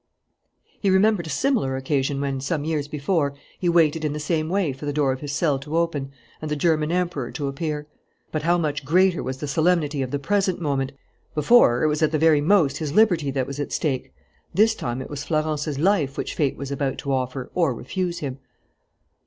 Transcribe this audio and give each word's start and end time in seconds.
He 0.79 0.89
remembered 0.89 1.27
a 1.27 1.29
similar 1.29 1.75
occasion 1.77 2.19
when, 2.19 2.41
some 2.41 2.65
years 2.65 2.87
before, 2.87 3.35
he 3.59 3.69
waited 3.69 4.03
in 4.03 4.13
the 4.13 4.19
same 4.19 4.49
way 4.49 4.73
for 4.73 4.87
the 4.87 4.93
door 4.93 5.11
of 5.11 5.19
his 5.19 5.31
cell 5.31 5.59
to 5.59 5.77
open 5.77 6.11
and 6.41 6.49
the 6.49 6.55
German 6.55 6.91
Emperor 6.91 7.31
to 7.33 7.47
appear. 7.47 7.85
But 8.31 8.41
how 8.41 8.57
much 8.57 8.83
greater 8.83 9.21
was 9.21 9.37
the 9.37 9.47
solemnity 9.47 10.01
of 10.01 10.09
the 10.09 10.17
present 10.17 10.59
moment! 10.59 10.93
Before, 11.35 11.83
it 11.83 11.87
was 11.87 12.01
at 12.01 12.11
the 12.11 12.17
very 12.17 12.41
most 12.41 12.77
his 12.77 12.93
liberty 12.93 13.29
that 13.29 13.45
was 13.45 13.59
at 13.59 13.71
stake. 13.71 14.11
This 14.55 14.73
time 14.73 15.03
it 15.03 15.09
was 15.11 15.23
Florence's 15.23 15.77
life 15.77 16.17
which 16.17 16.33
fate 16.33 16.57
was 16.57 16.71
about 16.71 16.97
to 16.97 17.13
offer 17.13 17.51
or 17.53 17.75
refuse 17.75 18.21
him. 18.21 18.39